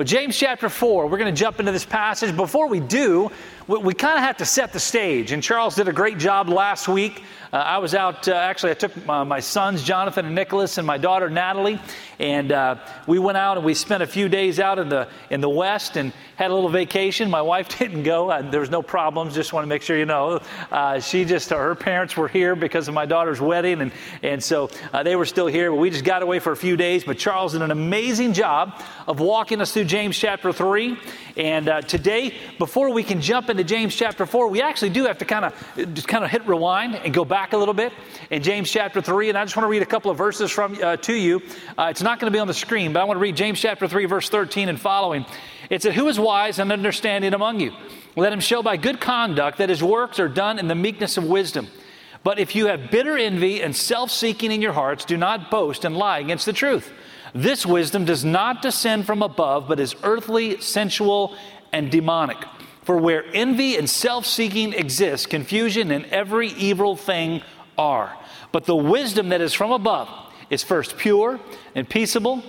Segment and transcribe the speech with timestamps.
[0.00, 2.34] But James chapter 4, we're going to jump into this passage.
[2.34, 3.30] Before we do,
[3.66, 5.30] we, we kind of have to set the stage.
[5.30, 7.22] And Charles did a great job last week.
[7.52, 10.86] Uh, I was out, uh, actually, I took my, my, sons, Jonathan and Nicholas, and
[10.86, 11.80] my daughter, Natalie,
[12.20, 12.76] and uh,
[13.08, 15.96] we went out and we spent a few days out in the, in the West
[15.96, 17.28] and had a little vacation.
[17.28, 18.30] My wife didn't go.
[18.30, 20.40] Uh, there was no problems, just want to make sure you know.
[20.70, 23.90] Uh, she just, her parents were here because of my daughter's wedding, and,
[24.22, 25.72] and so uh, they were still here.
[25.72, 27.02] But we just got away for a few days.
[27.02, 30.96] But Charles did an amazing job of walking us through James chapter 3.
[31.36, 35.24] And today, before we can jump into James chapter 4, we actually do have to
[35.24, 37.92] kind of just kind of hit rewind and go back back a little bit
[38.30, 40.78] in James chapter 3, and I just want to read a couple of verses from
[40.82, 41.40] uh, to you.
[41.78, 43.58] Uh, it's not going to be on the screen, but I want to read James
[43.58, 45.24] chapter 3, verse 13 and following.
[45.70, 47.72] It said, Who is wise and understanding among you?
[48.14, 51.24] Let him show by good conduct that his works are done in the meekness of
[51.24, 51.66] wisdom.
[52.22, 55.86] But if you have bitter envy and self seeking in your hearts, do not boast
[55.86, 56.92] and lie against the truth.
[57.34, 61.36] This wisdom does not descend from above, but is earthly, sensual,
[61.72, 62.38] and demonic.
[62.82, 67.42] For where envy and self seeking exist, confusion and every evil thing
[67.78, 68.16] are.
[68.52, 70.08] But the wisdom that is from above
[70.48, 71.38] is first pure
[71.74, 72.42] and peaceable,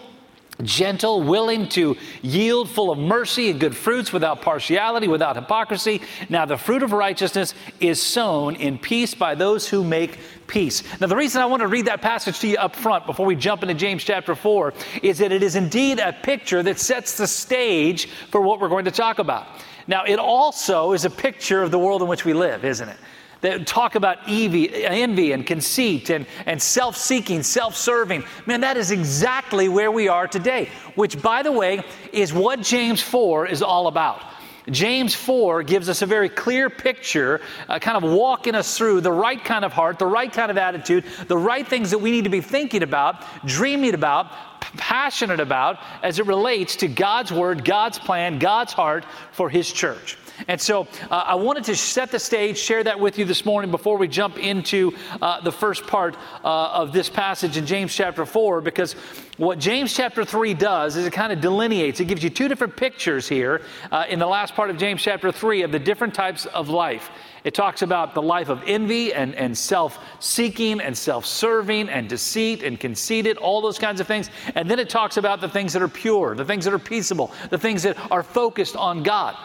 [0.63, 6.01] gentle, willing to yield, full of mercy and good fruits, without partiality, without hypocrisy.
[6.29, 10.83] Now, the fruit of righteousness is sown in peace by those who make peace.
[10.99, 13.35] Now, the reason I want to read that passage to you up front before we
[13.35, 17.27] jump into James chapter 4 is that it is indeed a picture that sets the
[17.27, 19.47] stage for what we're going to talk about.
[19.87, 22.97] Now, it also is a picture of the world in which we live, isn't it?
[23.41, 28.23] That talk about envy, and conceit and, and self seeking, self serving.
[28.45, 33.01] Man, that is exactly where we are today, which, by the way, is what James
[33.01, 34.21] 4 is all about.
[34.69, 39.11] James 4 gives us a very clear picture, uh, kind of walking us through the
[39.11, 42.25] right kind of heart, the right kind of attitude, the right things that we need
[42.25, 44.31] to be thinking about, dreaming about,
[44.77, 50.17] passionate about as it relates to God's Word, God's plan, God's heart for His church.
[50.47, 53.71] And so uh, I wanted to set the stage, share that with you this morning
[53.71, 58.25] before we jump into uh, the first part uh, of this passage in James chapter
[58.25, 58.93] 4, because
[59.37, 62.75] what James chapter 3 does is it kind of delineates, it gives you two different
[62.75, 66.45] pictures here uh, in the last part of James chapter 3 of the different types
[66.45, 67.09] of life.
[67.43, 72.07] It talks about the life of envy and, and self seeking and self serving and
[72.07, 74.29] deceit and conceited, all those kinds of things.
[74.53, 77.31] And then it talks about the things that are pure, the things that are peaceable,
[77.49, 79.35] the things that are focused on God.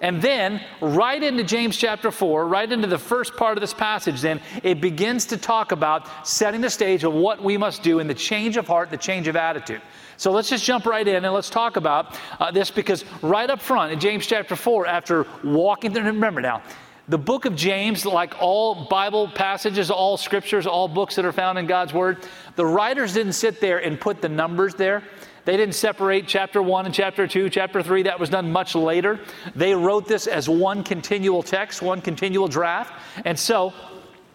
[0.00, 4.20] And then, right into James chapter 4, right into the first part of this passage,
[4.20, 8.06] then, it begins to talk about setting the stage of what we must do in
[8.06, 9.80] the change of heart, the change of attitude.
[10.18, 13.60] So let's just jump right in and let's talk about uh, this because right up
[13.60, 16.62] front in James chapter 4, after walking through, remember now,
[17.08, 21.58] the book of James, like all Bible passages, all scriptures, all books that are found
[21.58, 22.26] in God's Word,
[22.56, 25.04] the writers didn't sit there and put the numbers there.
[25.46, 28.02] They didn't separate chapter 1 and chapter 2, chapter 3.
[28.02, 29.20] That was done much later.
[29.54, 32.92] They wrote this as one continual text, one continual draft.
[33.24, 33.72] And so,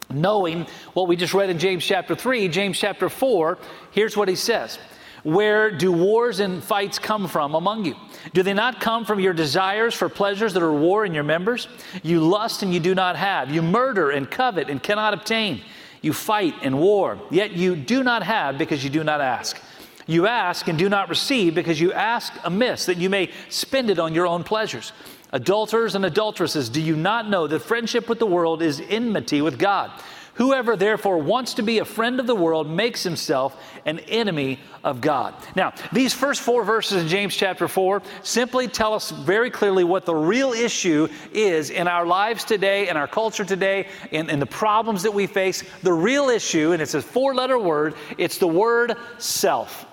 [0.10, 3.58] knowing what we just read in James chapter 3, James chapter 4,
[3.92, 4.80] here's what he says
[5.24, 7.96] Where do wars and fights come from among you?
[8.34, 11.68] Do they not come from your desires for pleasures that are war in your members?
[12.04, 13.52] You lust and you do not have.
[13.52, 15.62] You murder and covet and cannot obtain.
[16.02, 19.62] You fight and war, yet you do not have because you do not ask.
[20.08, 24.00] You ask and do not receive because you ask amiss, that you may spend it
[24.00, 24.94] on your own pleasures.
[25.34, 29.58] Adulterers and adulteresses, do you not know that friendship with the world is enmity with
[29.58, 29.92] God?
[30.36, 35.02] Whoever therefore wants to be a friend of the world makes himself an enemy of
[35.02, 35.36] God.
[35.56, 40.06] Now, these first four verses in James chapter 4 simply tell us very clearly what
[40.06, 44.46] the real issue is in our lives today, in our culture today, in, in the
[44.46, 45.64] problems that we face.
[45.84, 49.86] The real issue, and it's a four letter word, it's the word self.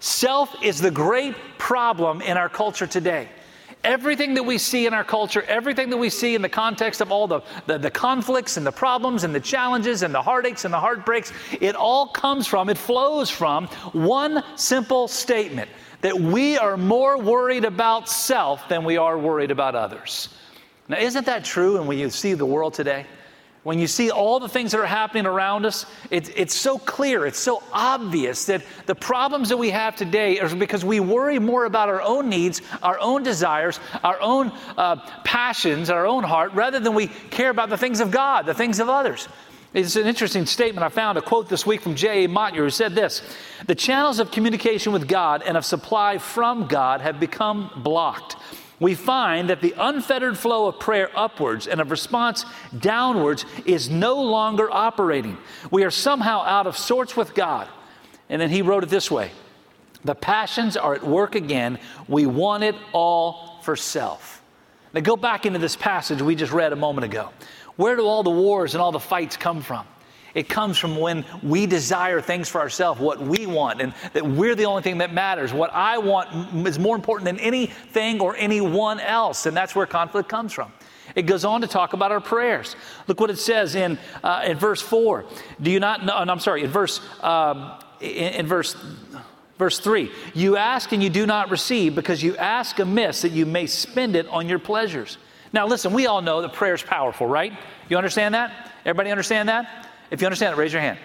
[0.00, 3.28] Self is the great problem in our culture today.
[3.82, 7.12] Everything that we see in our culture, everything that we see in the context of
[7.12, 10.74] all the, the, the, conflicts and the problems and the challenges and the heartaches and
[10.74, 15.70] the heartbreaks, it all comes from, it flows from one simple statement
[16.00, 20.30] that we are more worried about self than we are worried about others.
[20.88, 23.06] Now, isn't that true when you see the world today?
[23.66, 27.26] When you see all the things that are happening around us, it, it's so clear,
[27.26, 31.64] it's so obvious that the problems that we have today are because we worry more
[31.64, 36.78] about our own needs, our own desires, our own uh, passions, our own heart, rather
[36.78, 39.26] than we care about the things of God, the things of others.
[39.74, 40.84] It's an interesting statement.
[40.84, 42.28] I found a quote this week from J.A.
[42.28, 43.20] Motyer who said this
[43.66, 48.36] The channels of communication with God and of supply from God have become blocked
[48.78, 52.44] we find that the unfettered flow of prayer upwards and of response
[52.78, 55.38] downwards is no longer operating.
[55.70, 57.68] We are somehow out of sorts with God.
[58.28, 59.30] And then he wrote it this way
[60.04, 61.78] The passions are at work again.
[62.06, 64.42] We want it all for self.
[64.92, 67.30] Now go back into this passage we just read a moment ago.
[67.76, 69.86] Where do all the wars and all the fights come from?
[70.34, 74.54] It comes from when we desire things for ourselves, what we want, and that we're
[74.54, 75.52] the only thing that matters.
[75.52, 80.28] What I want is more important than anything or anyone else, and that's where conflict
[80.28, 80.72] comes from.
[81.14, 82.76] It goes on to talk about our prayers.
[83.06, 85.24] Look what it says in, uh, in verse 4.
[85.62, 86.14] Do you not know?
[86.14, 88.76] I'm sorry, in verse, um, in, in verse
[89.58, 93.46] Verse 3 You ask and you do not receive because you ask amiss that you
[93.46, 95.18] may spend it on your pleasures.
[95.52, 97.52] Now, listen, we all know that prayer is powerful, right?
[97.88, 98.72] You understand that?
[98.84, 99.85] Everybody understand that?
[100.10, 100.98] If you understand it, raise your hand.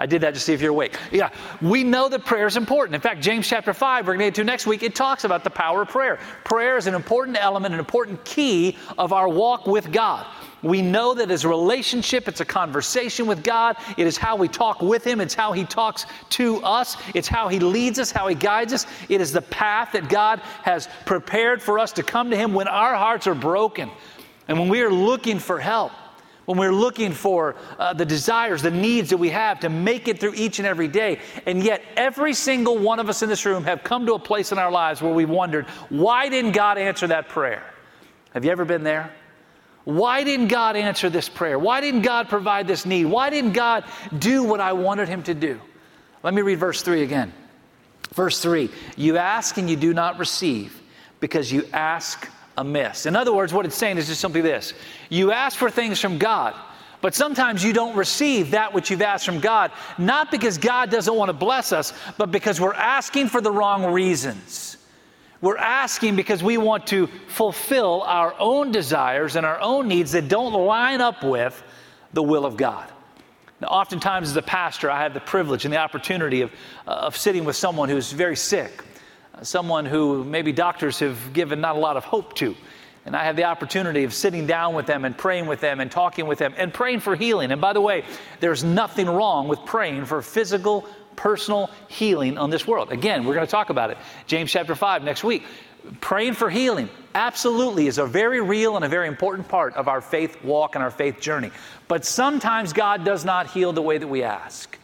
[0.00, 0.96] I did that to see if you're awake.
[1.12, 1.28] Yeah,
[1.60, 2.94] we know that prayer is important.
[2.94, 5.44] In fact, James chapter 5, we're going to get to next week, it talks about
[5.44, 6.18] the power of prayer.
[6.42, 10.26] Prayer is an important element, an important key of our walk with God.
[10.62, 13.76] We know that as a relationship, it's a conversation with God.
[13.98, 15.20] It is how we talk with Him.
[15.20, 16.96] It's how He talks to us.
[17.14, 18.86] It's how He leads us, how He guides us.
[19.10, 22.68] It is the path that God has prepared for us to come to Him when
[22.68, 23.90] our hearts are broken
[24.48, 25.92] and when we are looking for help
[26.46, 30.18] when we're looking for uh, the desires, the needs that we have to make it
[30.18, 31.20] through each and every day.
[31.46, 34.52] And yet, every single one of us in this room have come to a place
[34.52, 37.62] in our lives where we've wondered, why didn't God answer that prayer?
[38.32, 39.12] Have you ever been there?
[39.84, 41.58] Why didn't God answer this prayer?
[41.58, 43.06] Why didn't God provide this need?
[43.06, 43.84] Why didn't God
[44.18, 45.60] do what I wanted Him to do?
[46.22, 47.32] Let me read verse 3 again.
[48.14, 50.80] Verse 3 You ask and you do not receive
[51.18, 52.28] because you ask
[52.60, 53.06] amiss.
[53.06, 54.74] In other words, what it's saying is just simply this
[55.08, 56.54] you ask for things from God.
[57.02, 61.14] But sometimes you don't receive that which you've asked from God, not because God doesn't
[61.14, 64.76] want to bless us, but because we're asking for the wrong reasons.
[65.40, 70.28] We're asking because we want to fulfill our own desires and our own needs that
[70.28, 71.62] don't line up with
[72.12, 72.92] the will of God.
[73.62, 76.52] Now, oftentimes, as a pastor, I have the privilege and the opportunity of,
[76.86, 78.82] uh, of sitting with someone who's very sick
[79.42, 82.54] someone who maybe doctors have given not a lot of hope to.
[83.06, 85.90] And I have the opportunity of sitting down with them and praying with them and
[85.90, 87.50] talking with them and praying for healing.
[87.50, 88.04] And by the way,
[88.40, 92.92] there's nothing wrong with praying for physical, personal healing on this world.
[92.92, 93.98] Again, we're going to talk about it.
[94.26, 95.44] James chapter 5 next week.
[96.00, 100.02] Praying for healing absolutely is a very real and a very important part of our
[100.02, 101.50] faith walk and our faith journey.
[101.88, 104.78] But sometimes God does not heal the way that we ask.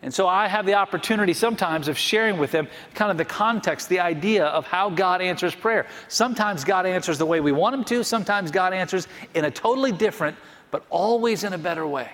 [0.00, 3.88] And so I have the opportunity sometimes of sharing with them kind of the context,
[3.88, 5.86] the idea of how God answers prayer.
[6.06, 9.90] Sometimes God answers the way we want Him to, sometimes God answers in a totally
[9.90, 10.36] different,
[10.70, 12.10] but always in a better way.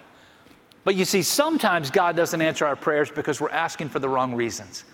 [0.84, 4.34] But you see, sometimes God doesn't answer our prayers because we're asking for the wrong
[4.34, 4.84] reasons.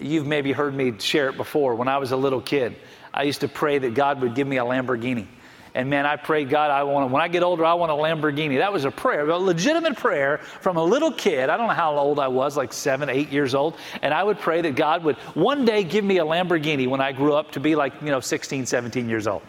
[0.00, 1.74] You've maybe heard me share it before.
[1.74, 2.76] When I was a little kid,
[3.12, 5.26] I used to pray that God would give me a Lamborghini.
[5.74, 8.58] And man, I prayed, God, I want when I get older, I want a Lamborghini.
[8.58, 11.48] That was a prayer, a legitimate prayer from a little kid.
[11.48, 13.76] I don't know how old I was, like seven, eight years old.
[14.02, 17.12] And I would pray that God would one day give me a Lamborghini when I
[17.12, 19.42] grew up to be like, you know, 16, 17 years old.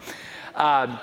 [0.54, 0.98] Uh,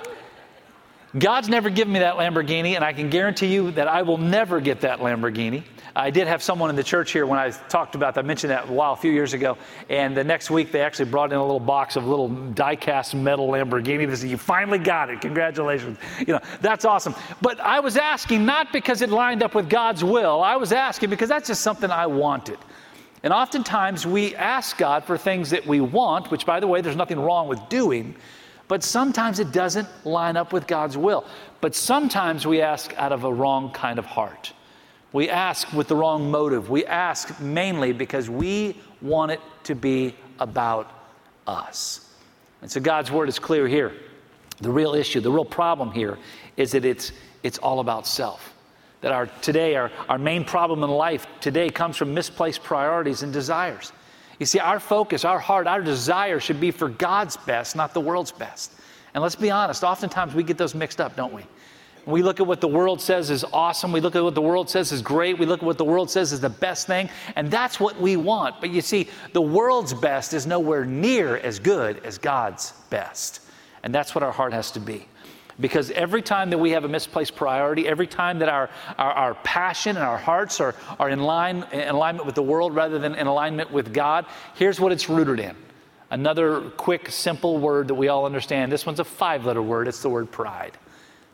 [1.16, 4.60] God's never given me that Lamborghini, and I can guarantee you that I will never
[4.60, 5.62] get that Lamborghini.
[5.94, 8.24] I did have someone in the church here when I talked about that.
[8.24, 9.58] I mentioned that a while, a few years ago.
[9.90, 13.48] And the next week, they actually brought in a little box of little die-cast metal
[13.48, 14.08] Lamborghini.
[14.08, 15.20] They said, "You finally got it!
[15.20, 17.14] Congratulations!" You know, that's awesome.
[17.42, 20.42] But I was asking not because it lined up with God's will.
[20.42, 22.58] I was asking because that's just something I wanted.
[23.22, 26.96] And oftentimes we ask God for things that we want, which, by the way, there's
[26.96, 28.16] nothing wrong with doing.
[28.66, 31.26] But sometimes it doesn't line up with God's will.
[31.60, 34.54] But sometimes we ask out of a wrong kind of heart.
[35.12, 36.70] We ask with the wrong motive.
[36.70, 40.90] We ask mainly because we want it to be about
[41.46, 42.08] us.
[42.62, 43.92] And so God's word is clear here.
[44.60, 46.18] The real issue, the real problem here
[46.56, 48.54] is that it's, it's all about self.
[49.00, 53.32] That our today, our, our main problem in life today comes from misplaced priorities and
[53.32, 53.92] desires.
[54.38, 58.00] You see, our focus, our heart, our desire should be for God's best, not the
[58.00, 58.72] world's best.
[59.14, 61.42] And let's be honest, oftentimes we get those mixed up, don't we?
[62.04, 63.92] We look at what the world says is awesome.
[63.92, 65.38] We look at what the world says is great.
[65.38, 67.08] We look at what the world says is the best thing.
[67.36, 68.60] And that's what we want.
[68.60, 73.40] But you see, the world's best is nowhere near as good as God's best.
[73.84, 75.06] And that's what our heart has to be.
[75.60, 79.34] Because every time that we have a misplaced priority, every time that our, our, our
[79.34, 83.14] passion and our hearts are, are in, line, in alignment with the world rather than
[83.14, 85.54] in alignment with God, here's what it's rooted in.
[86.10, 88.72] Another quick, simple word that we all understand.
[88.72, 89.88] This one's a five letter word.
[89.88, 90.76] It's the word pride.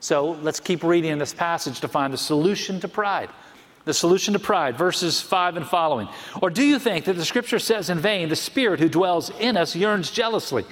[0.00, 3.30] So let's keep reading in this passage to find the solution to pride.
[3.84, 6.08] The solution to pride, verses 5 and following.
[6.42, 9.56] Or do you think that the scripture says in vain, the Spirit who dwells in
[9.56, 10.64] us yearns jealously,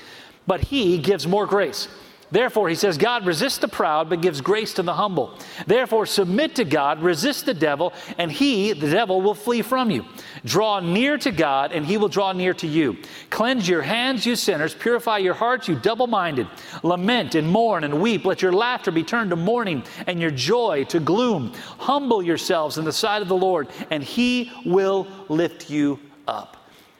[0.47, 1.88] but He gives more grace?
[2.30, 5.38] Therefore, he says, God resists the proud, but gives grace to the humble.
[5.66, 10.04] Therefore, submit to God, resist the devil, and he, the devil, will flee from you.
[10.45, 12.97] Draw near to God, and he will draw near to you.
[13.30, 14.75] Cleanse your hands, you sinners.
[14.75, 16.49] Purify your hearts, you double minded.
[16.83, 18.25] Lament and mourn and weep.
[18.25, 21.52] Let your laughter be turned to mourning, and your joy to gloom.
[21.78, 26.56] Humble yourselves in the sight of the Lord, and he will lift you up.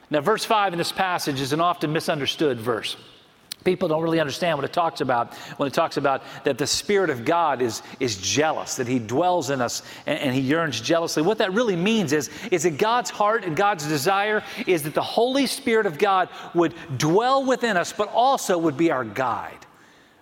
[0.09, 2.95] Now, verse 5 in this passage is an often misunderstood verse.
[3.67, 7.09] People don't really understand what it talks about when it talks about that the Spirit
[7.09, 11.21] of God is, is jealous, that He dwells in us and, and, He yearns jealously.
[11.21, 15.01] What that really means is, is that God's heart and God's desire is that the
[15.01, 19.65] Holy Spirit of God would dwell within us, but also would be our guide,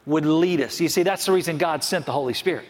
[0.08, 0.82] would lead us.
[0.82, 2.66] You see, that's the reason God sent the Holy Spirit.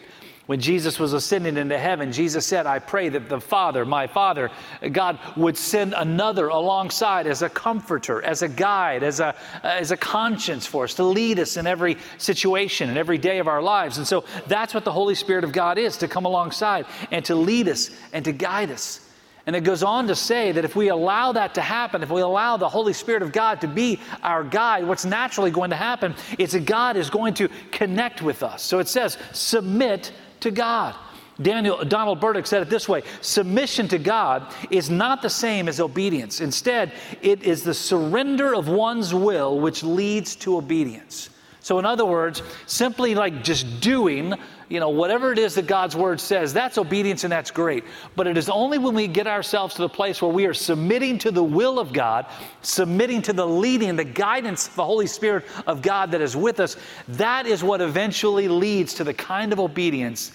[0.46, 4.52] When Jesus was ascending into heaven, Jesus said, I pray that the Father, my Father,
[4.92, 9.34] God, would send another alongside as a comforter, as a guide, as a,
[9.64, 13.48] as a conscience for us to lead us in every situation and every day of
[13.48, 13.98] our lives.
[13.98, 17.34] And so that's what the Holy Spirit of God is to come alongside and to
[17.34, 19.00] lead us and to guide us.
[19.46, 22.20] And it goes on to say that if we allow that to happen, if we
[22.20, 26.14] allow the Holy Spirit of God to be our guide, what's naturally going to happen
[26.38, 28.62] is that God is going to connect with us.
[28.62, 30.12] So it says, submit
[30.46, 30.94] to God.
[31.42, 35.80] Daniel, Donald Burdick said it this way Submission to God is not the same as
[35.80, 36.40] obedience.
[36.40, 41.28] Instead, it is the surrender of one's will which leads to obedience.
[41.60, 44.34] So, in other words, simply like just doing,
[44.68, 47.84] you know, whatever it is that God's word says, that's obedience and that's great.
[48.16, 51.18] But it is only when we get ourselves to the place where we are submitting
[51.18, 52.26] to the will of God,
[52.62, 56.76] submitting to the leading, the guidance the Holy Spirit of God that is with us,
[57.08, 60.32] that is what eventually leads to the kind of obedience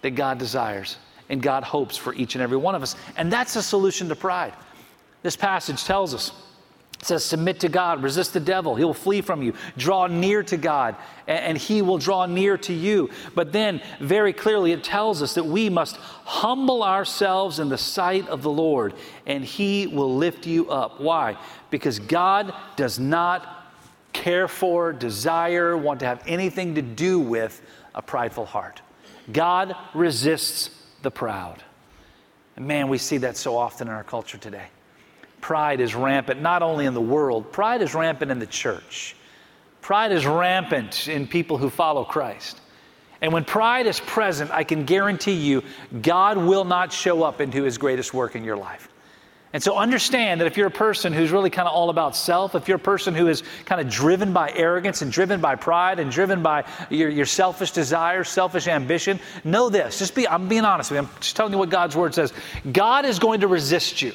[0.00, 0.96] that God desires
[1.28, 2.96] and God hopes for each and every one of us.
[3.16, 4.54] And that's the solution to pride.
[5.22, 6.32] This passage tells us.
[7.04, 9.52] It says, Submit to God, resist the devil, he'll flee from you.
[9.76, 10.96] Draw near to God,
[11.26, 13.10] and he will draw near to you.
[13.34, 18.26] But then, very clearly, it tells us that we must humble ourselves in the sight
[18.28, 18.94] of the Lord,
[19.26, 20.98] and he will lift you up.
[20.98, 21.36] Why?
[21.68, 23.66] Because God does not
[24.14, 27.60] care for, desire, want to have anything to do with
[27.94, 28.80] a prideful heart.
[29.30, 30.70] God resists
[31.02, 31.62] the proud.
[32.56, 34.68] And man, we see that so often in our culture today.
[35.44, 39.14] Pride is rampant, not only in the world, pride is rampant in the church.
[39.82, 42.58] Pride is rampant in people who follow Christ.
[43.20, 45.62] And when pride is present, I can guarantee you,
[46.00, 48.88] God will not show up into his greatest work in your life.
[49.52, 52.54] And so understand that if you're a person who's really kind of all about self,
[52.54, 55.98] if you're a person who is kind of driven by arrogance and driven by pride
[55.98, 59.98] and driven by your, your selfish desires, selfish ambition, know this.
[59.98, 61.06] Just be, I'm being honest with you.
[61.06, 62.32] I'm just telling you what God's word says.
[62.72, 64.14] God is going to resist you.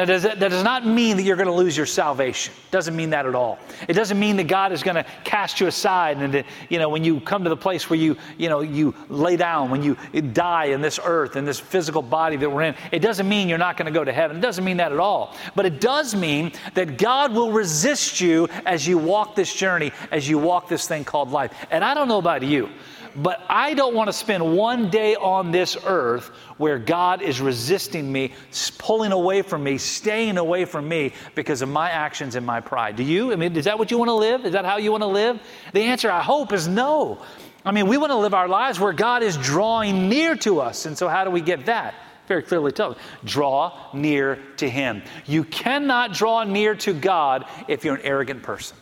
[0.00, 2.54] Now, does that, that does not mean that you're going to lose your salvation.
[2.70, 3.58] Doesn't mean that at all.
[3.86, 6.88] It doesn't mean that God is going to cast you aside and that, you know,
[6.88, 9.96] when you come to the place where you, you know, you lay down, when you
[10.32, 13.58] die in this earth, in this physical body that we're in, it doesn't mean you're
[13.58, 14.38] not going to go to heaven.
[14.38, 15.36] It doesn't mean that at all.
[15.54, 20.26] But it does mean that God will resist you as you walk this journey, as
[20.26, 21.52] you walk this thing called life.
[21.70, 22.70] And I don't know about you,
[23.16, 28.10] but I don't want to spend one day on this earth where God is resisting
[28.10, 28.32] me,
[28.78, 32.96] pulling away from me, staying away from me because of my actions and my pride.
[32.96, 33.32] Do you?
[33.32, 34.46] I mean, is that what you want to live?
[34.46, 35.40] Is that how you want to live?
[35.72, 37.22] The answer, I hope, is no.
[37.64, 40.86] I mean, we want to live our lives where God is drawing near to us.
[40.86, 41.94] And so, how do we get that?
[42.26, 45.02] Very clearly tells draw near to Him.
[45.26, 48.76] You cannot draw near to God if you're an arrogant person.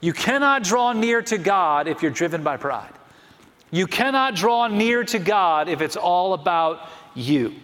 [0.00, 2.92] You cannot draw near to God if you're driven by pride.
[3.70, 7.54] You cannot draw near to God if it's all about you.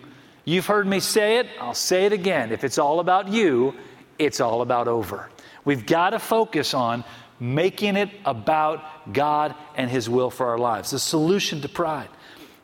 [0.45, 2.53] You've heard me say it, I'll say it again.
[2.53, 3.75] If it's all about you,
[4.19, 5.29] it's all about over.
[5.65, 7.03] We've got to focus on
[7.41, 12.09] making it about God and His will for our lives, the solution to pride.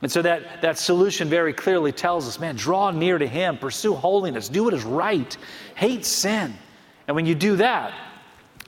[0.01, 3.95] And so that, that solution very clearly tells us man, draw near to Him, pursue
[3.95, 5.37] holiness, do what is right,
[5.75, 6.55] hate sin.
[7.09, 7.93] And when you do that,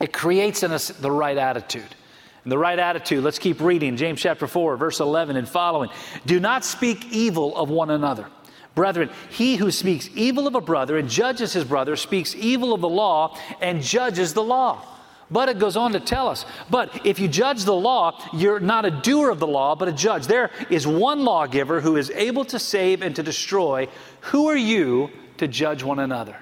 [0.01, 1.95] it creates in us the right attitude.
[2.45, 3.97] And the right attitude, let's keep reading.
[3.97, 5.91] James chapter 4, verse 11 and following.
[6.27, 8.27] Do not speak evil of one another.
[8.75, 12.81] Brethren, he who speaks evil of a brother and judges his brother speaks evil of
[12.81, 14.85] the law and judges the law.
[15.31, 18.85] But it goes on to tell us, but if you judge the law, you're not
[18.85, 20.27] a doer of the law, but a judge.
[20.27, 23.89] There is one lawgiver who is able to save and to destroy.
[24.21, 26.37] Who are you to judge one another?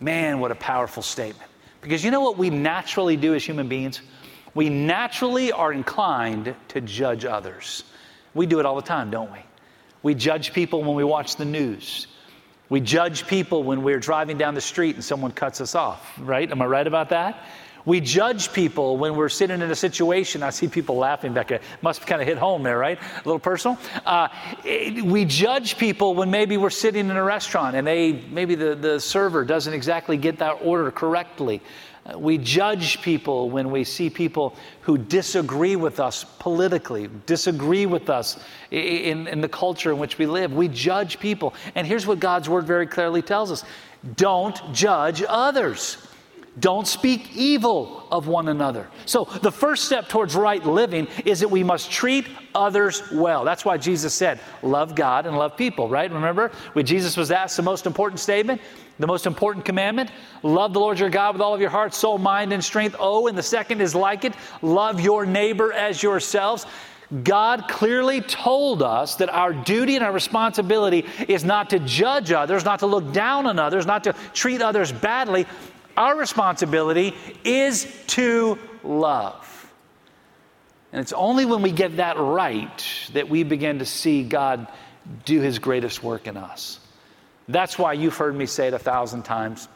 [0.00, 1.50] Man, what a powerful statement.
[1.82, 4.00] Because you know what we naturally do as human beings?
[4.56, 7.84] We naturally are inclined to judge others.
[8.32, 9.38] We do it all the time, don't we?
[10.02, 12.06] We judge people when we watch the news.
[12.70, 16.50] We judge people when we're driving down the street and someone cuts us off, right?
[16.50, 17.44] Am I right about that?
[17.84, 20.42] We judge people when we're sitting in a situation.
[20.42, 21.60] I see people laughing back there.
[21.82, 22.98] Must kind of hit home there, right?
[22.98, 23.78] A little personal.
[24.04, 24.28] Uh,
[24.64, 28.98] we judge people when maybe we're sitting in a restaurant and they maybe the, the
[28.98, 31.60] server doesn't exactly get that order correctly.
[32.14, 38.38] We judge people when we see people who disagree with us politically, disagree with us
[38.70, 40.52] in, in the culture in which we live.
[40.52, 41.54] We judge people.
[41.74, 43.64] And here's what God's word very clearly tells us
[44.14, 45.96] don't judge others.
[46.58, 48.88] Don't speak evil of one another.
[49.04, 53.44] So, the first step towards right living is that we must treat others well.
[53.44, 56.10] That's why Jesus said, Love God and love people, right?
[56.10, 58.62] Remember when Jesus was asked the most important statement,
[58.98, 60.10] the most important commandment?
[60.42, 62.96] Love the Lord your God with all of your heart, soul, mind, and strength.
[62.98, 64.32] Oh, and the second is like it
[64.62, 66.64] love your neighbor as yourselves.
[67.22, 72.64] God clearly told us that our duty and our responsibility is not to judge others,
[72.64, 75.46] not to look down on others, not to treat others badly,
[75.96, 79.52] our responsibility is to love.
[80.92, 84.68] And it's only when we get that right that we begin to see God
[85.24, 86.80] do his greatest work in us.
[87.48, 89.68] That's why you've heard me say it a thousand times.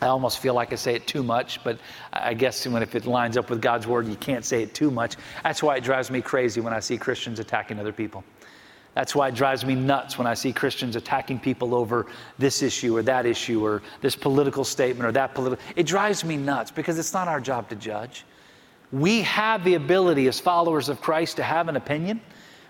[0.00, 1.78] I almost feel like I say it too much, but
[2.12, 4.90] I guess when if it lines up with God's word, you can't say it too
[4.90, 5.16] much.
[5.42, 8.22] That's why it drives me crazy when I see Christians attacking other people.
[8.98, 12.96] That's why it drives me nuts when I see Christians attacking people over this issue
[12.96, 15.64] or that issue or this political statement or that political.
[15.76, 18.24] It drives me nuts because it's not our job to judge.
[18.90, 22.20] We have the ability as followers of Christ to have an opinion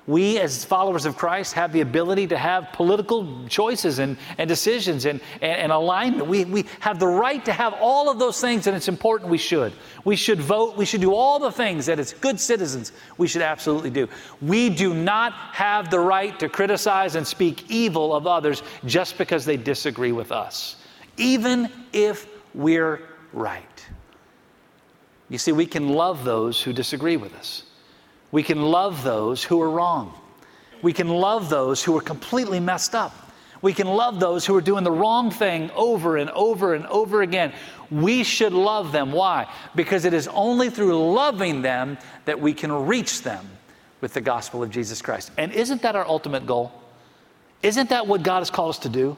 [0.08, 5.04] we as followers of Christ have the ability to have political choices and, and decisions
[5.04, 6.26] and, and, and, alignment.
[6.26, 9.36] We, we have the right to have all of those things, and it's important we
[9.36, 9.74] should.
[10.06, 10.78] We should vote.
[10.78, 14.08] We should do all the things that as good citizens we should absolutely do.
[14.40, 19.44] We do not have the right to criticize and speak evil of others just because
[19.44, 20.76] they disagree with us,
[21.18, 23.02] even if we're
[23.34, 23.86] right.
[25.28, 27.64] You see, we can love those who disagree with us.
[28.30, 30.14] We can love those who are wrong.
[30.82, 33.14] We can love those who are completely messed up.
[33.60, 37.22] We can love those who are doing the wrong thing over and over and over
[37.22, 37.52] again.
[37.90, 39.10] We should love them.
[39.10, 39.52] Why?
[39.74, 43.44] Because it is only through loving them that we can reach them
[44.00, 45.32] with the gospel of Jesus Christ.
[45.36, 46.72] And isn't that our ultimate goal?
[47.62, 49.16] Isn't that what God has called us to do?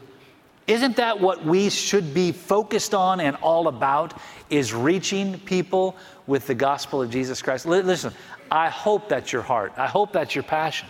[0.70, 4.14] Isn't that what we should be focused on and all about?
[4.50, 5.96] Is reaching people
[6.28, 7.66] with the gospel of Jesus Christ.
[7.66, 8.12] Listen,
[8.50, 9.72] I hope that's your heart.
[9.76, 10.88] I hope that's your passion.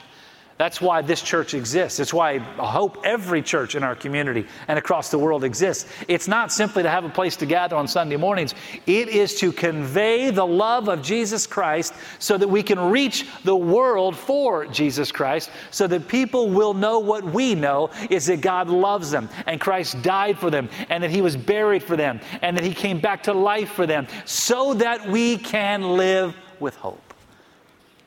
[0.61, 2.01] That's why this church exists.
[2.01, 5.91] It's why I hope every church in our community and across the world exists.
[6.07, 9.53] It's not simply to have a place to gather on Sunday mornings, it is to
[9.53, 15.11] convey the love of Jesus Christ so that we can reach the world for Jesus
[15.11, 19.59] Christ, so that people will know what we know is that God loves them and
[19.59, 23.01] Christ died for them and that He was buried for them and that He came
[23.01, 27.15] back to life for them so that we can live with hope.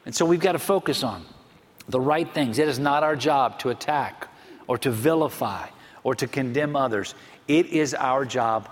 [0.05, 1.25] And so we've got to focus on
[1.87, 2.59] the right things.
[2.59, 4.27] It is not our job to attack
[4.67, 5.67] or to vilify
[6.03, 7.15] or to condemn others.
[7.47, 8.69] It is our job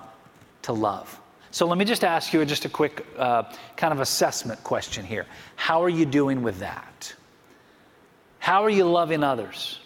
[0.63, 1.19] to love.
[1.52, 3.43] So let me just ask you just a quick uh,
[3.76, 5.26] kind of assessment question here.
[5.58, 7.13] How are you doing with that?
[8.39, 9.80] How are you loving others?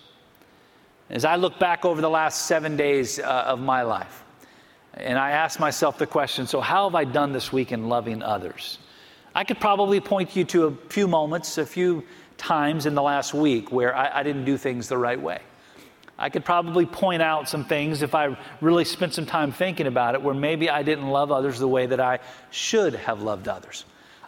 [1.09, 4.23] As I look back over the last seven days uh, of my life,
[4.93, 8.23] and I ask myself the question so, how have I done this week in loving
[8.23, 8.77] others?
[9.35, 12.03] I could probably point you to a few moments, a few
[12.37, 15.41] times in the last week where I, I didn't do things the right way.
[16.17, 20.15] I could probably point out some things if I really spent some time thinking about
[20.15, 22.19] it where maybe I didn't love others the way that I
[22.49, 23.83] should have loved others.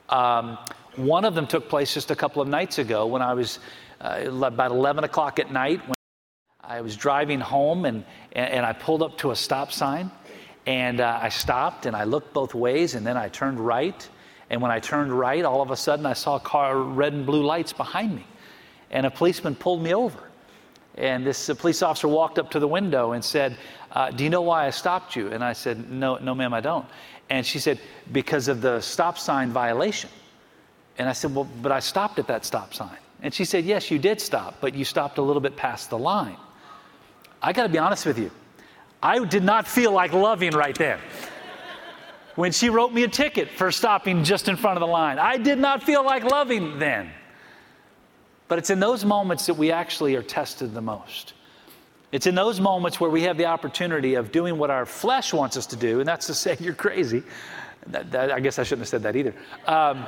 [0.09, 0.57] Um,
[0.97, 3.59] one of them took place just a couple of nights ago when I was
[4.01, 5.79] uh, about 11 o'clock at night.
[5.87, 5.95] When
[6.61, 10.11] I was driving home and, and I pulled up to a stop sign
[10.65, 14.09] and uh, I stopped and I looked both ways and then I turned right
[14.49, 17.43] and when I turned right, all of a sudden I saw car red and blue
[17.43, 18.25] lights behind me.
[18.89, 20.19] And a policeman pulled me over.
[20.95, 23.57] And this police officer walked up to the window and said,
[23.91, 25.31] uh, Do you know why I stopped you?
[25.31, 26.85] And I said, No, no, ma'am, I don't.
[27.29, 27.79] And she said,
[28.11, 30.09] Because of the stop sign violation.
[30.97, 32.97] And I said, Well, but I stopped at that stop sign.
[33.21, 35.97] And she said, Yes, you did stop, but you stopped a little bit past the
[35.97, 36.37] line.
[37.41, 38.31] I got to be honest with you.
[39.03, 40.99] I did not feel like loving right there
[42.37, 45.17] when she wrote me a ticket for stopping just in front of the line.
[45.17, 47.09] I did not feel like loving then.
[48.47, 51.33] But it's in those moments that we actually are tested the most.
[52.11, 55.57] It's in those moments where we have the opportunity of doing what our flesh wants
[55.57, 57.23] us to do, and that's to say, you're crazy.
[57.87, 59.33] That, that, I guess I shouldn't have said that either.
[59.65, 60.05] Um,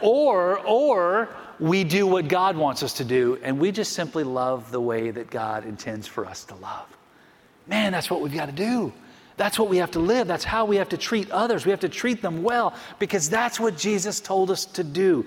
[0.00, 4.70] or, or we do what God wants us to do, and we just simply love
[4.70, 6.86] the way that God intends for us to love.
[7.66, 8.92] Man, that's what we've got to do.
[9.38, 10.26] That's what we have to live.
[10.26, 11.64] That's how we have to treat others.
[11.64, 15.24] We have to treat them well because that's what Jesus told us to do.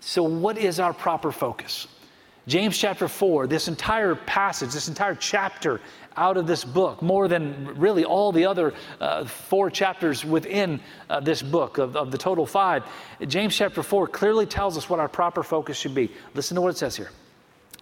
[0.00, 1.88] So, what is our proper focus?
[2.46, 5.82] James chapter 4, this entire passage, this entire chapter
[6.16, 11.20] out of this book, more than really all the other uh, four chapters within uh,
[11.20, 12.84] this book of, of the total five,
[13.26, 16.10] James chapter 4 clearly tells us what our proper focus should be.
[16.34, 17.10] Listen to what it says here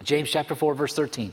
[0.03, 1.31] James chapter 4, verse 13.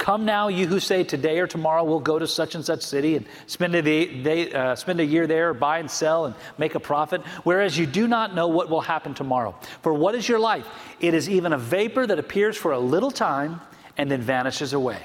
[0.00, 3.16] Come now, you who say today or tomorrow we'll go to such and such city
[3.16, 6.80] and spend a, day, uh, spend a year there, buy and sell and make a
[6.80, 9.54] profit, whereas you do not know what will happen tomorrow.
[9.82, 10.66] For what is your life?
[11.00, 13.60] It is even a vapor that appears for a little time
[13.98, 15.02] and then vanishes away.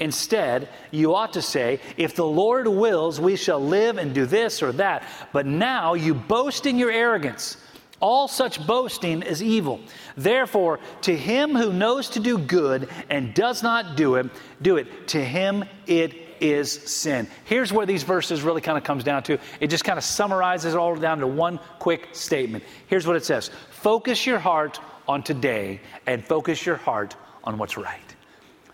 [0.00, 4.60] Instead, you ought to say, If the Lord wills, we shall live and do this
[4.60, 5.04] or that.
[5.32, 7.58] But now you boast in your arrogance.
[8.02, 9.80] All such boasting is evil.
[10.16, 14.28] Therefore, to him who knows to do good and does not do it,
[14.60, 15.06] do it.
[15.08, 17.28] To him it is sin.
[17.44, 19.38] Here's where these verses really kind of comes down to.
[19.60, 22.64] It just kind of summarizes it all down to one quick statement.
[22.88, 23.52] Here's what it says.
[23.70, 28.16] Focus your heart on today and focus your heart on what's right.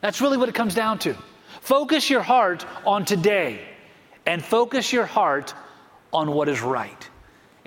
[0.00, 1.14] That's really what it comes down to.
[1.60, 3.60] Focus your heart on today
[4.24, 5.52] and focus your heart
[6.14, 7.07] on what is right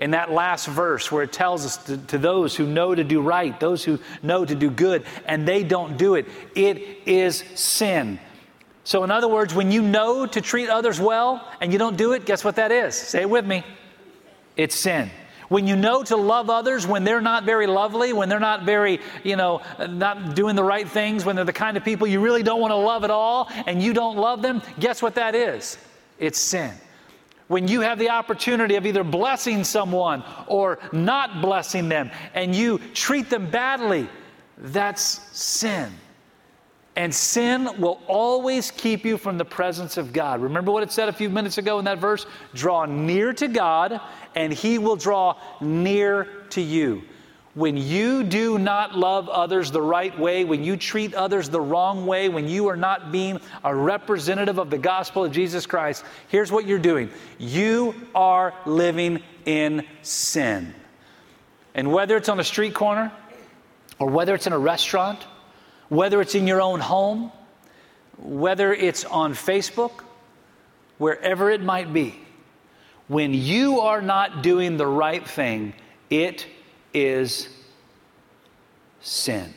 [0.02, 3.22] in that last verse where it tells us to, to, those who know to do
[3.22, 8.18] right, those who know to do good, and they don't do it, it is sin.
[8.82, 12.14] So, in other words, when you know to treat others well and you don't do
[12.14, 12.96] it, guess what that is?
[12.96, 13.62] Say it with me
[14.56, 15.08] it's sin.
[15.48, 19.00] When you know to love others when they're not very lovely, when they're not very,
[19.22, 22.42] you know, not doing the right things, when they're the kind of people you really
[22.42, 25.78] don't want to love at all and you don't love them, guess what that is?
[26.18, 26.72] It's sin
[27.48, 32.78] when you have the opportunity of either blessing someone or not blessing them and you
[32.94, 34.08] treat them badly,
[34.58, 35.02] that's
[35.36, 35.92] sin.
[36.94, 40.42] And sin will always keep you from the presence of God.
[40.42, 42.26] Remember what it said a few minutes ago in that verse?
[42.54, 43.98] Draw near to God,
[44.34, 47.02] and He will draw near to you.
[47.54, 52.06] When you do not love others the right way, when you treat others the wrong
[52.06, 56.50] way, when you are not being a representative of the gospel of Jesus Christ, here's
[56.50, 60.74] what you're doing you are living in sin.
[61.74, 63.12] And whether it's on a street corner,
[63.98, 65.22] or whether it's in a restaurant,
[65.90, 67.32] whether it's in your own home,
[68.18, 69.92] whether it's on Facebook,
[70.96, 72.18] wherever it might be,
[73.08, 75.74] when you are not doing the right thing,
[76.08, 76.46] it
[76.94, 77.48] is
[79.00, 79.54] sin.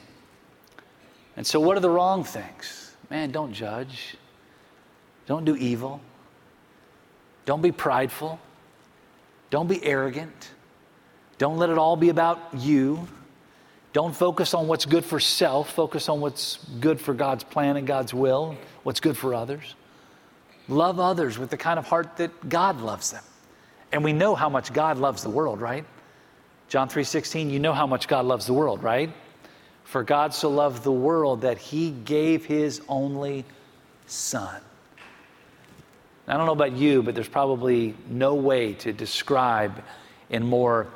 [1.37, 2.95] And so, what are the wrong things?
[3.09, 4.15] Man, don't judge.
[5.25, 6.01] Don't do evil.
[7.45, 8.39] Don't be prideful.
[9.49, 10.51] Don't be arrogant.
[11.37, 13.07] Don't let it all be about you.
[13.93, 15.71] Don't focus on what's good for self.
[15.71, 19.75] Focus on what's good for God's plan and God's will, what's good for others.
[20.67, 23.23] Love others with the kind of heart that God loves them.
[23.91, 25.85] And we know how much God loves the world, right?
[26.67, 29.11] John 3:16, you know how much God loves the world, right?
[29.83, 33.45] For God so loved the world that he gave his only
[34.07, 34.61] son.
[36.27, 39.83] I don't know about you, but there's probably no way to describe
[40.29, 40.87] in more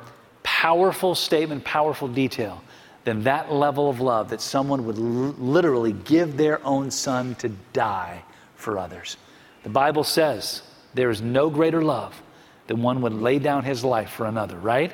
[0.42, 2.62] powerful statement, powerful detail
[3.04, 7.48] than that level of love that someone would l- literally give their own son to
[7.72, 8.22] die
[8.56, 9.16] for others.
[9.62, 10.62] The Bible says
[10.94, 12.20] there is no greater love
[12.66, 14.92] than one would lay down his life for another, right?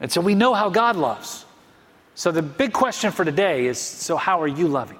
[0.00, 1.44] And so we know how God loves.
[2.14, 4.98] So the big question for today is so, how are you loving?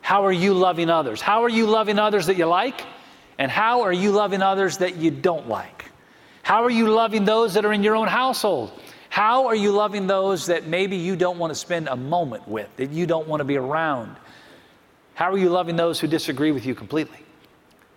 [0.00, 1.20] How are you loving others?
[1.20, 2.80] How are you loving others that you like?
[3.38, 5.84] And how are you loving others that you don't like?
[6.42, 8.72] How are you loving those that are in your own household?
[9.10, 12.68] How are you loving those that maybe you don't want to spend a moment with,
[12.76, 14.16] that you don't want to be around?
[15.14, 17.18] How are you loving those who disagree with you completely?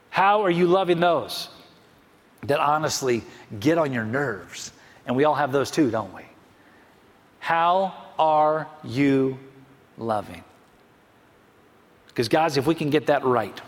[0.10, 1.50] How are you loving those
[2.44, 3.24] that honestly
[3.60, 4.72] get on your nerves?
[5.06, 6.24] And we all have those too, don't we?
[7.40, 9.40] How are you
[9.98, 10.44] loving?
[12.08, 13.60] Because, guys, if we can get that right,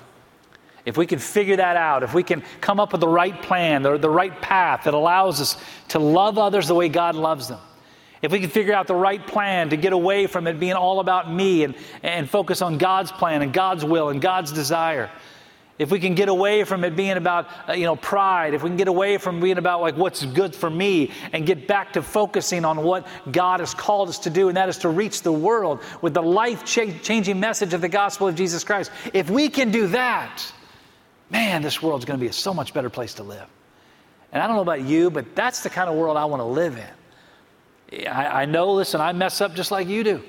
[0.85, 3.85] if we can figure that out, if we can come up with the right plan,
[3.85, 5.57] or the right path that allows us
[5.89, 7.59] to love others the way God loves them,
[8.21, 10.99] if we can figure out the right plan to get away from it being all
[10.99, 15.09] about me and, and focus on God's plan and God's will and God's desire,
[15.79, 18.69] if we can get away from it being about uh, you know pride if we
[18.69, 22.01] can get away from being about like what's good for me and get back to
[22.01, 25.31] focusing on what god has called us to do and that is to reach the
[25.31, 28.91] world with the life changing message of the gospel of jesus christ.
[29.13, 30.43] If we can do that
[31.29, 33.47] man this world's going to be a so much better place to live.
[34.31, 36.45] And i don't know about you but that's the kind of world i want to
[36.45, 38.07] live in.
[38.07, 40.23] I, I know listen i mess up just like you do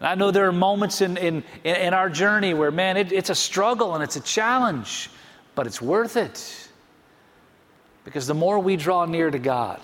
[0.00, 3.28] and I know there are moments in, in, in our journey where, man, it, it's
[3.28, 5.10] a struggle and it's a challenge,
[5.54, 6.68] but it's worth it.
[8.04, 9.78] Because the more we draw near to God,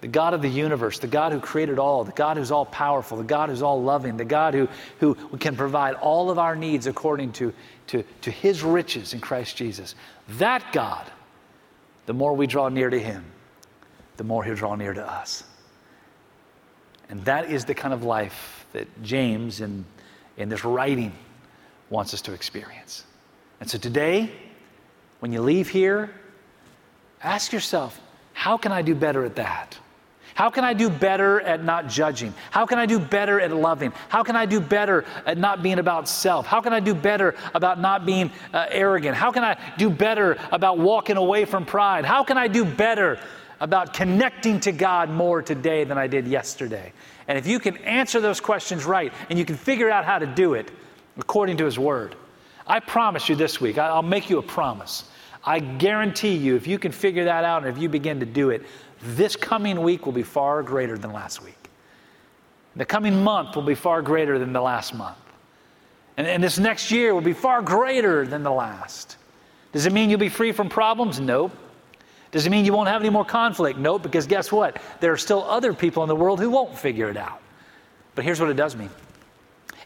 [0.00, 3.18] the God of the universe, the God who created all, the God who's all powerful,
[3.18, 4.68] the God who's all loving, the God who,
[5.00, 7.52] who can provide all of our needs according to,
[7.88, 9.96] to, to his riches in Christ Jesus.
[10.28, 11.10] That God,
[12.06, 13.24] the more we draw near to him,
[14.18, 15.42] the more he'll draw near to us.
[17.08, 19.84] And that is the kind of life that James, in,
[20.36, 21.12] in this writing,
[21.90, 23.04] wants us to experience.
[23.60, 24.30] And so today,
[25.20, 26.10] when you leave here,
[27.22, 27.98] ask yourself,
[28.34, 29.78] how can I do better at that?
[30.34, 32.34] How can I do better at not judging?
[32.50, 33.92] How can I do better at loving?
[34.08, 36.44] How can I do better at not being about self?
[36.44, 39.16] How can I do better about not being uh, arrogant?
[39.16, 42.04] How can I do better about walking away from pride?
[42.04, 43.20] How can I do better
[43.60, 46.92] about connecting to God more today than I did yesterday?
[47.28, 50.26] And if you can answer those questions right and you can figure out how to
[50.26, 50.70] do it
[51.18, 52.16] according to His Word,
[52.66, 55.04] I promise you this week, I'll make you a promise.
[55.44, 58.50] I guarantee you, if you can figure that out and if you begin to do
[58.50, 58.62] it,
[59.02, 61.58] this coming week will be far greater than last week.
[62.76, 65.18] The coming month will be far greater than the last month.
[66.16, 69.16] And, and this next year will be far greater than the last.
[69.72, 71.20] Does it mean you'll be free from problems?
[71.20, 71.52] Nope.
[72.34, 73.78] Does it mean you won't have any more conflict?
[73.78, 74.82] No, because guess what?
[74.98, 77.40] There are still other people in the world who won't figure it out.
[78.16, 78.90] But here's what it does mean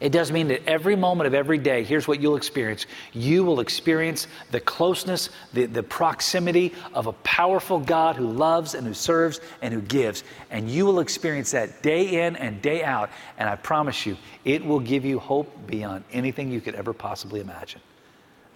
[0.01, 2.87] it does mean that every moment of every day, here's what you'll experience.
[3.13, 8.87] You will experience the closeness, the, the proximity of a powerful God who loves and
[8.87, 10.25] who serves and who gives.
[10.51, 13.11] And you will experience that day in and day out.
[13.37, 17.41] And I promise you, it will give you hope beyond anything you could ever possibly
[17.41, 17.83] imagine.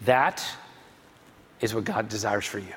[0.07, 0.43] That
[1.61, 2.73] is what God desires for you.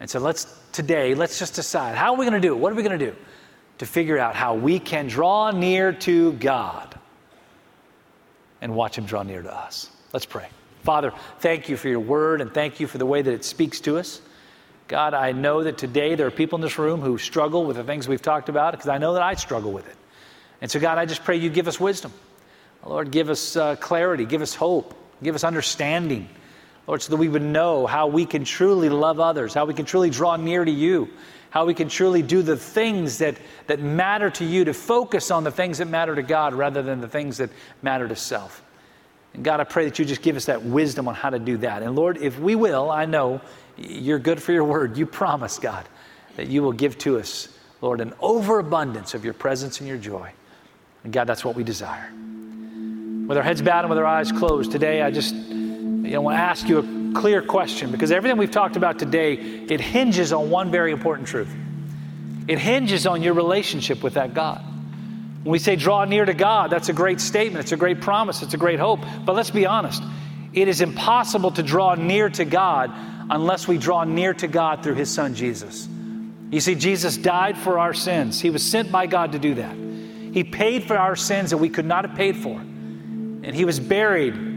[0.00, 2.58] And so let's, today, let's just decide how are we going to do it?
[2.58, 3.14] What are we going to do
[3.78, 6.98] to figure out how we can draw near to God?
[8.60, 9.90] and watch Him draw near to us.
[10.12, 10.48] Let's pray.
[10.82, 13.80] Father, thank you for your word and thank you for the way that it speaks
[13.80, 14.20] to us.
[14.88, 17.84] God, I know that today there are people in this room who struggle with the
[17.84, 19.96] things we've talked about because I know that I struggle with it.
[20.60, 22.12] And so, God, I just pray you give us wisdom.
[22.84, 26.28] Lord, give us uh, clarity, give us hope, give us understanding.
[26.90, 29.84] Lord, so that we would know how we can truly love others, how we can
[29.84, 31.08] truly draw near to you,
[31.50, 33.36] how we can truly do the things that,
[33.68, 37.00] that matter to you, to focus on the things that matter to God rather than
[37.00, 37.50] the things that
[37.80, 38.64] matter to self.
[39.34, 41.58] And God, I pray that you just give us that wisdom on how to do
[41.58, 41.84] that.
[41.84, 43.40] And Lord, if we will, I know
[43.76, 44.96] you're good for your word.
[44.96, 45.86] You promise, God,
[46.34, 50.32] that you will give to us, Lord, an overabundance of your presence and your joy.
[51.04, 52.10] And God, that's what we desire.
[53.28, 55.36] With our heads bowed and with our eyes closed, today I just
[56.02, 59.80] know, want to ask you a clear question because everything we've talked about today, it
[59.80, 61.54] hinges on one very important truth.
[62.48, 64.64] It hinges on your relationship with that God.
[65.42, 68.42] When we say draw near to God, that's a great statement, it's a great promise,
[68.42, 69.00] it's a great hope.
[69.24, 70.02] But let's be honest,
[70.52, 72.90] it is impossible to draw near to God
[73.30, 75.88] unless we draw near to God through His Son Jesus.
[76.50, 79.76] You see, Jesus died for our sins, He was sent by God to do that.
[80.32, 82.58] He paid for our sins that we could not have paid for.
[82.58, 84.49] And He was buried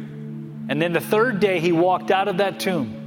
[0.70, 3.00] and then the third day, he walked out of that tomb.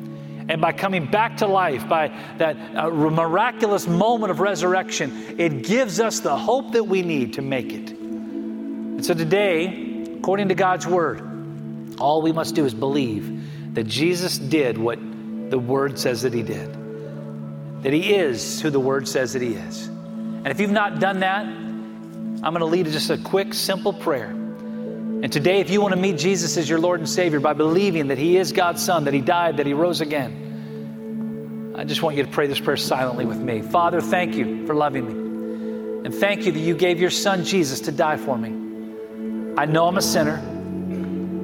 [0.49, 5.99] And by coming back to life, by that uh, miraculous moment of resurrection, it gives
[5.99, 7.91] us the hope that we need to make it.
[7.91, 14.39] And so today, according to God's word, all we must do is believe that Jesus
[14.39, 14.99] did what
[15.51, 16.73] the word says that he did,
[17.83, 19.87] that he is who the word says that he is.
[19.87, 24.35] And if you've not done that, I'm going to lead just a quick, simple prayer.
[25.27, 28.07] And today, if you want to meet Jesus as your Lord and Savior by believing
[28.07, 32.17] that He is God's Son, that He died, that He rose again, I just want
[32.17, 33.61] you to pray this prayer silently with me.
[33.61, 36.07] Father, thank you for loving me.
[36.07, 38.51] And thank you that you gave your Son Jesus to die for me.
[39.59, 40.37] I know I'm a sinner.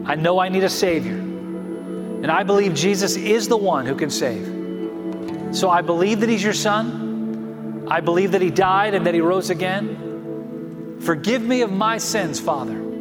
[0.06, 1.16] I know I need a Savior.
[1.16, 5.56] And I believe Jesus is the one who can save.
[5.56, 7.88] So I believe that He's your Son.
[7.90, 11.00] I believe that He died and that He rose again.
[11.00, 12.91] Forgive me of my sins, Father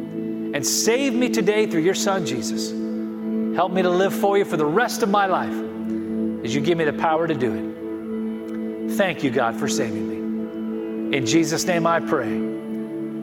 [0.54, 2.70] and save me today through your Son, Jesus.
[3.56, 5.54] Help me to live for you for the rest of my life
[6.44, 8.92] as you give me the power to do it.
[8.96, 11.16] Thank you, God, for saving me.
[11.16, 12.32] In Jesus' name I pray.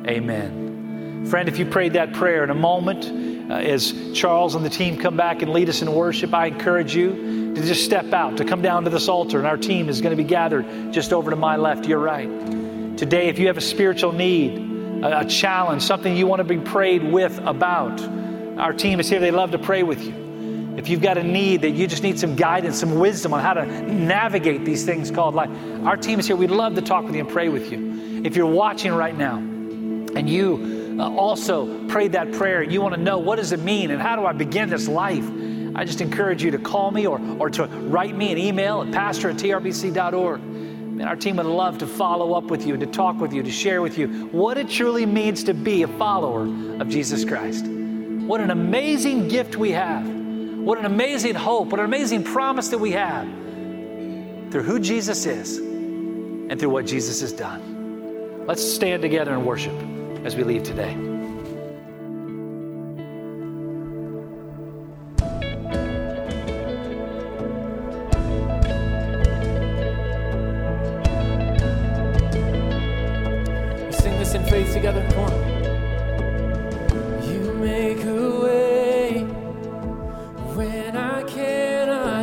[0.08, 1.26] Amen.
[1.28, 3.06] Friend, if you prayed that prayer in a moment,
[3.52, 6.96] uh, as Charles and the team come back and lead us in worship, I encourage
[6.96, 10.02] you to just step out, to come down to this altar, and our team is
[10.02, 12.30] going to be gathered just over to my left, your right.
[12.98, 14.69] Today, if you have a spiritual need,
[15.04, 18.02] a, challenge, something you want to be prayed with about,
[18.60, 19.20] our team is here.
[19.20, 20.76] They love to pray with you.
[20.78, 23.54] If you've got a need that you just need some guidance, some wisdom on how
[23.54, 25.50] to navigate these things called life,
[25.84, 26.36] our team is here.
[26.36, 28.22] We'd love to talk with you and pray with you.
[28.24, 33.02] If you're watching right now and you uh, also prayed that prayer, you want to
[33.02, 35.28] know what does it mean and how do I begin this life?
[35.76, 38.92] I just encourage you to call me or, or to write me an email at
[38.92, 40.42] pastor at trbc.org.
[41.00, 43.42] And our team would love to follow up with you, and to talk with you,
[43.42, 46.44] to share with you what it truly means to be a follower
[46.82, 47.66] of Jesus Christ.
[47.66, 50.06] What an amazing gift we have.
[50.06, 51.70] What an amazing hope.
[51.70, 53.26] What an amazing promise that we have
[54.52, 58.46] through who Jesus is and through what Jesus has done.
[58.46, 59.74] Let's stand together and worship
[60.26, 61.19] as we leave today.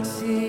[0.07, 0.46] see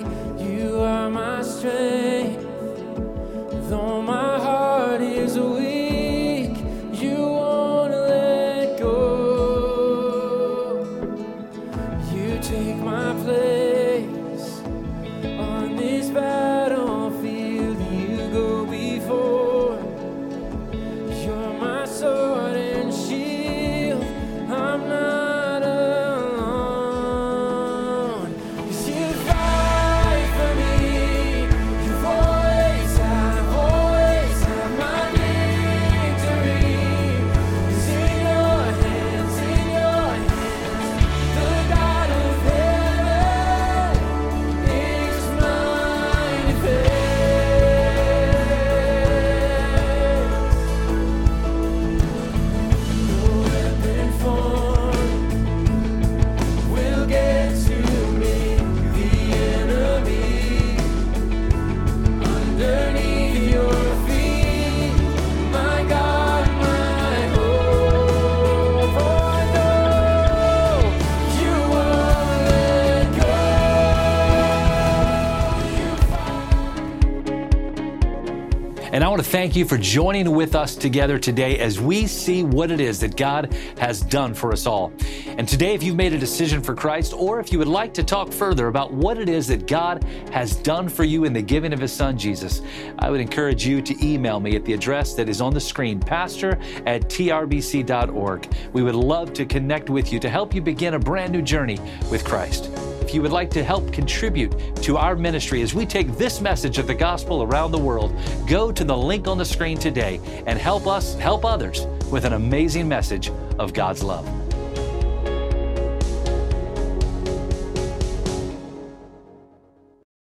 [79.17, 82.79] want to thank you for joining with us together today as we see what it
[82.79, 84.93] is that God has done for us all.
[85.25, 88.03] And today, if you've made a decision for Christ, or if you would like to
[88.03, 91.73] talk further about what it is that God has done for you in the giving
[91.73, 92.61] of His Son, Jesus,
[92.99, 95.99] I would encourage you to email me at the address that is on the screen,
[95.99, 98.55] pastor at trbc.org.
[98.71, 101.79] We would love to connect with you to help you begin a brand new journey
[102.11, 102.69] with Christ.
[103.07, 106.77] If you would like to help contribute to our ministry as we take this message
[106.77, 108.13] of the gospel around the world,
[108.45, 112.33] go to the link on the screen today and help us help others with an
[112.33, 114.46] amazing message of God's love.